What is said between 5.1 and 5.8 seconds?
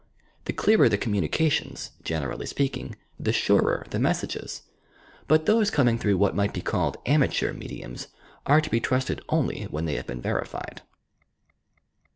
but those